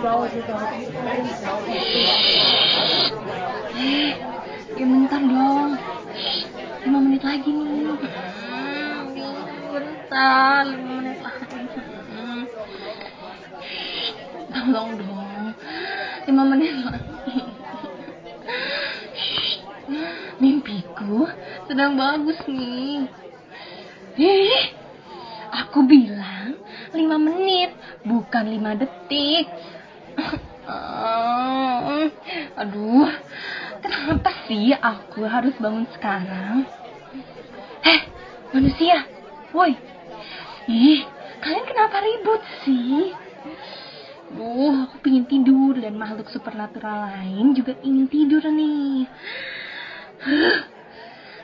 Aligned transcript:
Eh, 0.00 0.08
ya 4.72 4.84
bentar 4.88 5.20
dong. 5.20 5.76
Lima 6.80 6.98
menit 7.04 7.20
lagi 7.20 7.52
nih. 7.52 8.00
Hmm, 8.00 9.12
bentar, 9.76 10.64
lima 10.72 11.04
menit 11.04 11.20
lagi. 11.20 11.60
Hmm. 12.16 12.48
Tolong 14.48 14.90
dong. 14.96 15.52
Lima 16.24 16.42
menit 16.48 16.72
lagi. 16.80 17.44
Mimpiku 20.40 21.28
sedang 21.68 22.00
bagus 22.00 22.40
nih. 22.48 23.04
Ih, 24.16 24.64
aku 25.52 25.84
bilang 25.84 26.56
lima 26.96 27.20
menit, 27.20 27.76
bukan 28.08 28.48
lima 28.48 28.72
detik. 28.80 29.44
Ah, 30.70 32.06
Aduh, 32.62 33.10
kenapa 33.82 34.30
sih 34.46 34.70
aku 34.70 35.26
harus 35.26 35.50
bangun 35.58 35.82
sekarang? 35.90 36.62
Eh, 37.82 38.00
manusia, 38.54 39.10
woi. 39.50 39.74
Ih, 40.70 41.02
kalian 41.42 41.66
kenapa 41.66 41.96
ribut 41.98 42.42
sih? 42.62 43.10
Duh, 44.30 44.86
aku 44.86 45.02
pengen 45.02 45.26
tidur 45.26 45.74
dan 45.74 45.98
makhluk 45.98 46.30
supernatural 46.30 47.02
lain 47.02 47.50
juga 47.50 47.74
ingin 47.82 48.06
tidur 48.06 48.46
nih. 48.46 49.10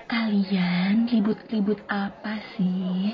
Kalian 0.07 1.11
ribut-ribut 1.11 1.83
apa 1.91 2.39
sih? 2.55 3.11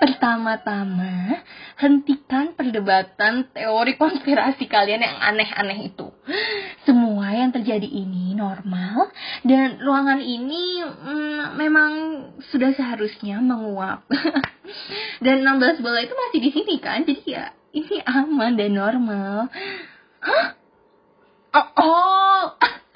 Pertama-tama, 0.00 1.44
hentikan 1.76 2.56
perdebatan 2.56 3.52
teori 3.52 4.00
konspirasi 4.00 4.64
kalian 4.64 5.04
yang 5.04 5.18
aneh-aneh 5.20 5.92
itu. 5.92 6.08
Semua 6.88 7.36
yang 7.36 7.52
terjadi 7.52 7.84
ini 7.84 8.32
normal 8.32 9.12
dan 9.44 9.76
ruangan 9.76 10.24
ini 10.24 10.80
mm, 10.80 11.60
memang 11.60 11.92
sudah 12.48 12.72
seharusnya 12.72 13.44
menguap. 13.44 14.08
dan 15.24 15.44
16 15.44 15.84
bola 15.84 16.00
itu 16.00 16.16
masih 16.16 16.40
di 16.48 16.50
sini 16.56 16.74
kan, 16.80 17.04
jadi 17.04 17.24
ya 17.28 17.44
ini 17.76 18.00
aman 18.00 18.56
dan 18.56 18.72
normal. 18.72 19.52
Hah? 20.24 20.56
Oh, 21.50 21.68
oh, 21.76 22.44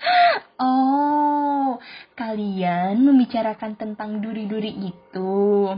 oh, 0.65 1.69
kalian 2.17 2.97
membicarakan 3.05 3.77
tentang 3.77 4.25
duri-duri 4.25 4.73
itu. 4.89 5.69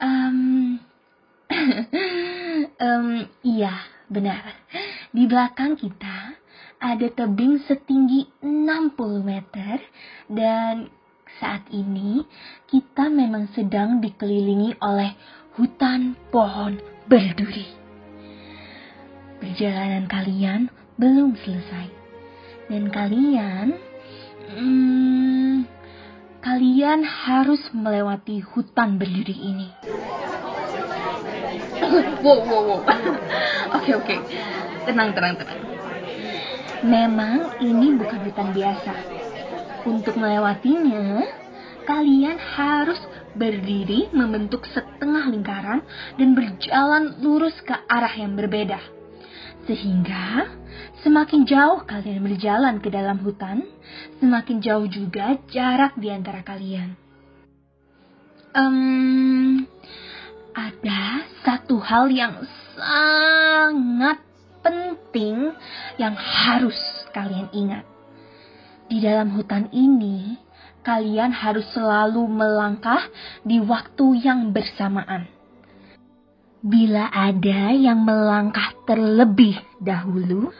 Um, 0.00 0.80
Em, 2.80 3.26
iya, 3.42 3.74
benar. 4.06 4.56
Di 5.10 5.26
belakang 5.26 5.74
kita 5.76 6.38
ada 6.80 7.06
tebing 7.12 7.60
setinggi 7.66 8.40
60 8.40 9.20
meter 9.20 9.82
dan 10.30 10.88
saat 11.42 11.68
ini 11.74 12.24
kita 12.70 13.12
memang 13.12 13.52
sedang 13.52 14.00
dikelilingi 14.00 14.80
oleh 14.80 15.12
hutan 15.58 16.16
pohon 16.32 16.78
berduri. 17.10 17.68
Perjalanan 19.42 20.08
kalian 20.08 20.70
belum 20.96 21.36
selesai. 21.36 21.88
Dan 22.70 22.88
kalian 22.94 23.74
hmm, 24.54 25.09
kalian 26.40 27.04
harus 27.04 27.60
melewati 27.76 28.40
hutan 28.40 28.96
berduri 28.96 29.36
ini. 29.36 29.68
wow, 32.24 32.40
wow, 32.44 32.62
wow. 32.64 32.80
Oke, 33.80 33.94
oke. 33.94 34.16
Tenang, 34.88 35.14
tenang, 35.14 35.34
tenang. 35.38 35.60
Memang 36.82 37.60
ini 37.62 37.94
bukan 37.94 38.24
hutan 38.24 38.50
biasa. 38.50 38.92
Untuk 39.86 40.18
melewatinya, 40.18 41.22
kalian 41.86 42.36
harus 42.36 42.98
berdiri 43.36 44.10
membentuk 44.10 44.66
setengah 44.68 45.30
lingkaran 45.30 45.80
dan 46.18 46.34
berjalan 46.34 47.20
lurus 47.22 47.54
ke 47.62 47.72
arah 47.86 48.12
yang 48.16 48.34
berbeda. 48.34 48.99
Sehingga 49.68 50.48
semakin 51.04 51.44
jauh 51.44 51.84
kalian 51.84 52.24
berjalan 52.24 52.80
ke 52.80 52.88
dalam 52.88 53.20
hutan, 53.20 53.64
semakin 54.20 54.60
jauh 54.64 54.86
juga 54.88 55.36
jarak 55.52 55.96
di 56.00 56.08
antara 56.08 56.40
kalian. 56.40 56.96
Em, 58.50 59.64
ada 60.56 61.22
satu 61.46 61.78
hal 61.78 62.10
yang 62.10 62.42
sangat 62.74 64.18
penting 64.60 65.54
yang 65.96 66.16
harus 66.18 66.76
kalian 67.14 67.48
ingat. 67.54 67.84
Di 68.90 68.98
dalam 68.98 69.30
hutan 69.38 69.70
ini, 69.70 70.34
kalian 70.82 71.30
harus 71.30 71.68
selalu 71.70 72.26
melangkah 72.26 73.06
di 73.46 73.62
waktu 73.62 74.18
yang 74.18 74.50
bersamaan. 74.50 75.39
Bila 76.60 77.08
ada 77.08 77.72
yang 77.72 78.04
melangkah 78.04 78.76
terlebih 78.84 79.56
dahulu 79.80 80.52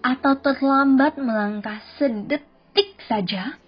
atau 0.00 0.32
terlambat 0.40 1.20
melangkah 1.20 1.76
sedetik 2.00 2.96
saja, 3.04 3.60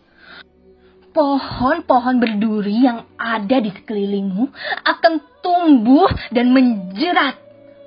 pohon-pohon 1.13 2.25
berduri 2.25 2.89
yang 2.89 3.05
ada 3.21 3.61
di 3.61 3.69
sekelilingmu 3.69 4.49
akan 4.81 5.15
tumbuh 5.45 6.09
dan 6.33 6.57
menjerat 6.57 7.37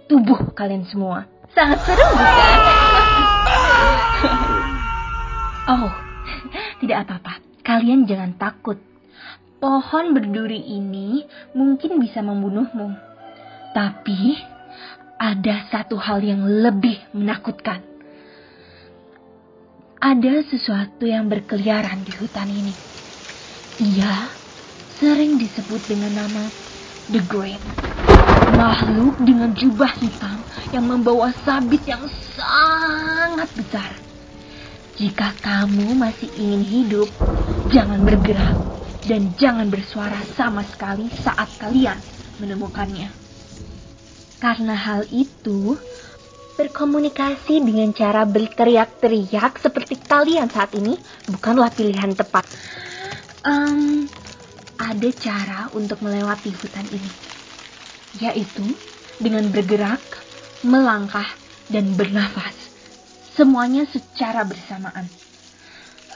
tubuh 0.05 0.53
kalian 0.53 0.85
semua. 0.85 1.25
Sangat 1.57 1.81
seru 1.81 2.05
bukan? 2.05 2.59
oh, 5.73 5.89
tidak 6.85 6.97
apa-apa. 7.09 7.33
Kalian 7.65 8.05
jangan 8.05 8.37
takut. 8.37 8.77
Pohon 9.57 10.13
berduri 10.13 10.61
ini 10.61 11.25
mungkin 11.57 11.97
bisa 11.97 12.21
membunuhmu. 12.21 13.06
Tapi 13.77 14.33
ada 15.21 15.69
satu 15.69 16.01
hal 16.01 16.25
yang 16.25 16.41
lebih 16.41 16.97
menakutkan. 17.13 17.85
Ada 20.01 20.49
sesuatu 20.49 21.05
yang 21.05 21.29
berkeliaran 21.29 22.01
di 22.01 22.09
hutan 22.17 22.49
ini. 22.49 22.73
Ia 23.77 24.33
sering 24.97 25.37
disebut 25.37 25.85
dengan 25.85 26.09
nama 26.09 26.49
The 27.13 27.21
Great. 27.29 27.61
Makhluk 28.57 29.21
dengan 29.21 29.53
jubah 29.53 29.93
hitam 30.01 30.41
yang 30.73 30.89
membawa 30.89 31.29
sabit 31.45 31.85
yang 31.85 32.01
sangat 32.33 33.53
besar. 33.53 33.93
Jika 34.97 35.37
kamu 35.37 35.93
masih 35.93 36.33
ingin 36.33 36.65
hidup, 36.65 37.13
jangan 37.69 38.01
bergerak 38.01 38.57
dan 39.05 39.37
jangan 39.37 39.69
bersuara 39.69 40.25
sama 40.33 40.65
sekali 40.65 41.13
saat 41.21 41.61
kalian 41.61 42.01
menemukannya. 42.41 43.26
Karena 44.37 44.77
hal 44.77 45.09
itu, 45.09 45.77
berkomunikasi 46.57 47.61
dengan 47.61 47.93
cara 47.93 48.25
berteriak-teriak 48.25 49.61
seperti 49.61 50.01
kalian 50.09 50.49
saat 50.49 50.73
ini 50.73 50.97
bukanlah 51.29 51.69
pilihan 51.73 52.17
tepat. 52.17 52.45
Em, 53.45 54.09
ada 54.77 55.09
cara 55.17 55.59
untuk 55.73 56.01
melewati 56.01 56.53
hutan 56.53 56.85
ini, 56.89 57.11
yaitu 58.17 58.73
dengan 59.21 59.49
bergerak, 59.53 60.01
melangkah, 60.65 61.29
dan 61.69 61.93
bernafas. 61.93 62.55
Semuanya 63.37 63.85
secara 63.85 64.41
bersamaan. 64.41 65.05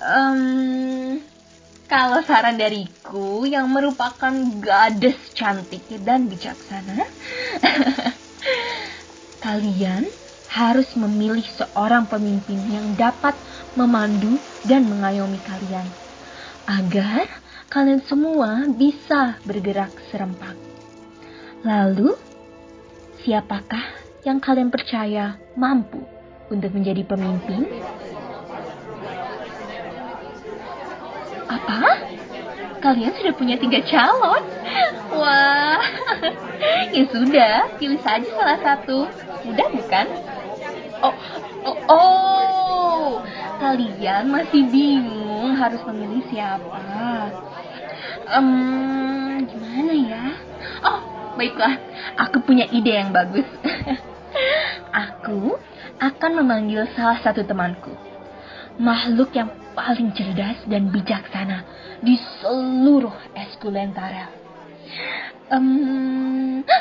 Em, 0.01 1.21
kalau 1.91 2.23
saran 2.23 2.55
dariku 2.55 3.43
yang 3.43 3.67
merupakan 3.67 4.31
gadis 4.63 5.19
cantik 5.35 5.91
dan 6.07 6.31
bijaksana, 6.31 7.03
kalian 9.43 10.07
harus 10.47 10.87
memilih 10.95 11.43
seorang 11.59 12.07
pemimpin 12.07 12.63
yang 12.63 12.95
dapat 12.95 13.35
memandu 13.75 14.39
dan 14.63 14.87
mengayomi 14.87 15.43
kalian 15.43 15.91
agar 16.63 17.27
kalian 17.67 17.99
semua 18.07 18.71
bisa 18.71 19.43
bergerak 19.43 19.91
serempak. 20.15 20.55
Lalu, 21.67 22.15
siapakah 23.27 23.99
yang 24.23 24.39
kalian 24.39 24.71
percaya 24.71 25.35
mampu 25.59 25.99
untuk 26.47 26.71
menjadi 26.71 27.03
pemimpin? 27.03 27.67
Apa? 31.71 31.93
Kalian 32.81 33.13
sudah 33.15 33.33
punya 33.37 33.55
tiga 33.61 33.79
calon? 33.85 34.43
Wah, 35.15 35.79
ya 36.95 37.03
sudah, 37.13 37.71
pilih 37.77 38.01
saja 38.01 38.27
salah 38.35 38.59
satu. 38.59 39.05
Mudah 39.45 39.67
bukan? 39.71 40.07
Oh, 41.01 41.15
oh, 41.65 41.77
oh, 41.89 43.09
kalian 43.61 44.33
masih 44.33 44.65
bingung 44.67 45.53
harus 45.55 45.79
memilih 45.87 46.25
siapa? 46.33 46.81
Em, 48.33 49.45
gimana 49.45 49.93
ya? 49.93 50.25
Baiklah, 51.41 51.73
aku 52.19 52.43
punya 52.43 52.67
ide 52.69 52.91
yang 52.91 53.15
bagus. 53.15 53.47
aku 55.05 55.55
akan 55.97 56.31
memanggil 56.43 56.85
salah 56.93 57.17
satu 57.23 57.41
temanku. 57.47 57.93
Makhluk 58.77 59.31
yang 59.33 59.49
paling 59.73 60.11
cerdas 60.15 60.57
dan 60.67 60.91
bijaksana 60.91 61.63
di 62.03 62.17
seluruh 62.41 63.13
Eskulentarel. 63.35 64.31
Um... 65.51 66.61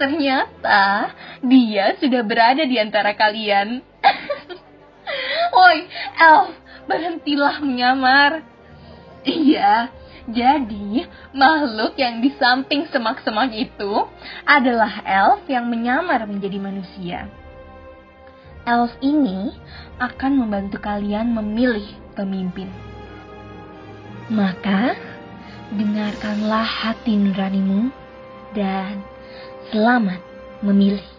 Ternyata 0.00 1.14
dia 1.40 1.96
sudah 1.96 2.22
berada 2.26 2.66
di 2.66 2.76
antara 2.76 3.14
kalian. 3.16 3.80
Woi, 5.54 5.86
Elf, 6.18 6.52
berhentilah 6.90 7.62
menyamar. 7.62 8.42
Iya, 9.24 9.88
jadi 10.24 11.04
makhluk 11.36 12.00
yang 12.00 12.24
di 12.24 12.32
samping 12.40 12.88
semak-semak 12.88 13.52
itu 13.52 13.92
adalah 14.48 15.04
elf 15.04 15.44
yang 15.48 15.68
menyamar 15.68 16.24
menjadi 16.24 16.56
manusia. 16.56 17.28
Elf 18.64 18.96
ini 19.04 19.52
akan 20.00 20.40
membantu 20.40 20.80
kalian 20.80 21.36
memilih 21.36 21.84
pemimpin. 22.16 22.72
Maka, 24.32 24.96
dengarkanlah 25.68 26.64
hati 26.64 27.12
nuranimu 27.12 27.92
dan 28.56 29.04
selamat 29.68 30.20
memilih. 30.64 31.13